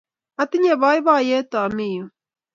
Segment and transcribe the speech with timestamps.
[0.41, 2.05] Atinye poipoiyet aami yu